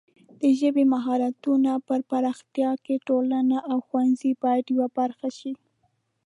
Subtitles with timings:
[0.41, 5.53] د ژبې د مهارتونو پر پراختیا کې ټولنه او ښوونځي باید یوه برخه شي.